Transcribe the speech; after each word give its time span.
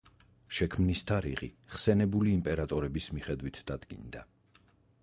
შექმნის 0.59 1.03
თარიღი 1.11 1.49
ხსენებული 1.75 2.35
იმპერატორების 2.39 3.13
მიხედვით 3.19 3.63
დადგინდა. 3.73 4.27